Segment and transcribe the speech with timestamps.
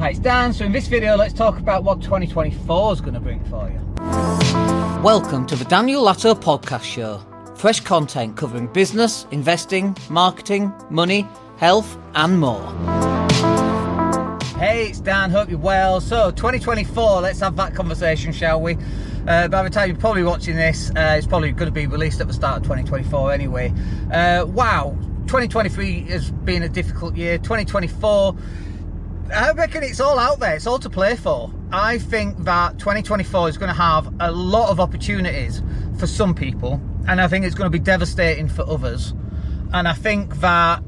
[0.00, 0.54] Hi, it's Dan.
[0.54, 3.78] So in this video, let's talk about what 2024 is going to bring for you.
[5.02, 7.20] Welcome to the Daniel Latto Podcast Show.
[7.54, 11.28] Fresh content covering business, investing, marketing, money,
[11.58, 12.66] health, and more.
[14.58, 15.28] Hey, it's Dan.
[15.28, 16.00] Hope you're well.
[16.00, 18.78] So 2024, let's have that conversation, shall we?
[19.28, 22.22] Uh, by the time you're probably watching this, uh, it's probably going to be released
[22.22, 23.70] at the start of 2024 anyway.
[24.10, 24.96] Uh, wow,
[25.26, 27.36] 2023 has been a difficult year.
[27.36, 28.34] 2024,
[29.32, 30.56] I reckon it's all out there.
[30.56, 31.52] It's all to play for.
[31.70, 35.62] I think that 2024 is going to have a lot of opportunities
[35.98, 39.14] for some people, and I think it's going to be devastating for others.
[39.72, 40.82] And I think that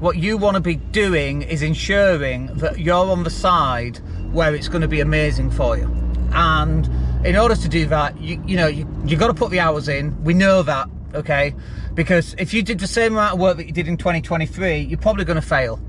[0.00, 3.98] what you want to be doing is ensuring that you're on the side
[4.32, 5.84] where it's going to be amazing for you.
[6.32, 6.90] And
[7.24, 9.88] in order to do that, you, you know, you, you got to put the hours
[9.88, 10.24] in.
[10.24, 11.54] We know that, okay?
[11.94, 14.98] Because if you did the same amount of work that you did in 2023, you're
[14.98, 15.80] probably going to fail.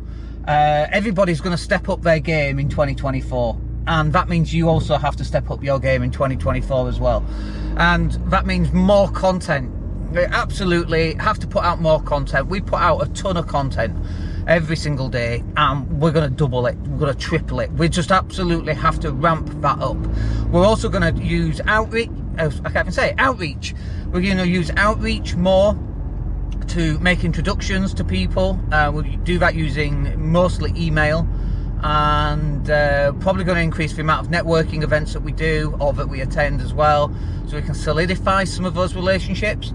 [0.48, 3.60] Uh, everybody's going to step up their game in 2024.
[3.88, 7.26] And that means you also have to step up your game in 2024 as well.
[7.78, 9.74] And that means more content.
[10.12, 12.48] We absolutely have to put out more content.
[12.48, 13.98] We put out a ton of content
[14.48, 17.90] every single day and we're going to double it we're going to triple it we
[17.90, 19.98] just absolutely have to ramp that up
[20.52, 24.48] we're also going to use outreach i can't even say it, outreach we're going to
[24.48, 25.78] use outreach more
[26.68, 31.28] to make introductions to people uh, we'll do that using mostly email
[31.84, 35.94] and uh, probably going to increase the amount of networking events that we do or
[35.94, 37.14] that we attend as well
[37.48, 39.74] so we can solidify some of those relationships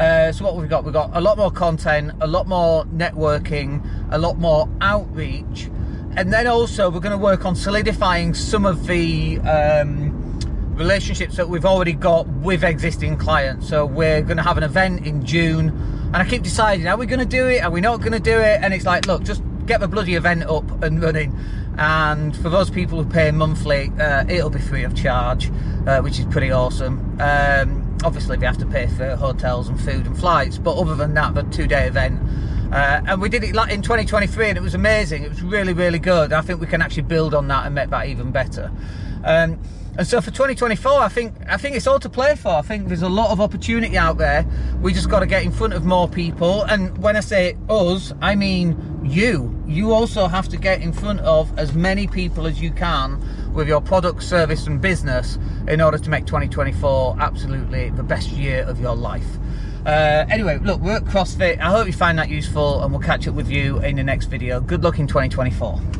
[0.00, 3.84] uh, so what we've got, we've got a lot more content, a lot more networking,
[4.10, 5.68] a lot more outreach,
[6.16, 10.38] and then also we're going to work on solidifying some of the um,
[10.74, 13.68] relationships that we've already got with existing clients.
[13.68, 15.68] So we're going to have an event in June,
[16.12, 17.62] and I keep deciding, are we going to do it?
[17.62, 18.60] Are we not going to do it?
[18.62, 21.38] And it's like, look, just get the bloody event up and running.
[21.78, 25.50] And for those people who pay monthly, uh, it'll be free of charge,
[25.86, 27.16] uh, which is pretty awesome.
[27.20, 31.14] Um, obviously we have to pay for hotels and food and flights but other than
[31.14, 32.20] that the two day event
[32.72, 35.98] uh, and we did it in 2023 and it was amazing it was really really
[35.98, 38.70] good i think we can actually build on that and make that even better
[39.24, 39.60] um,
[39.98, 42.88] and so for 2024 i think i think it's all to play for i think
[42.88, 44.46] there's a lot of opportunity out there
[44.80, 48.12] we just got to get in front of more people and when i say us
[48.20, 52.60] i mean you you also have to get in front of as many people as
[52.60, 53.20] you can
[53.54, 58.62] with your product, service, and business in order to make 2024 absolutely the best year
[58.64, 59.26] of your life.
[59.86, 61.58] Uh, anyway, look, we're at CrossFit.
[61.60, 64.26] I hope you find that useful, and we'll catch up with you in the next
[64.26, 64.60] video.
[64.60, 65.99] Good luck in 2024.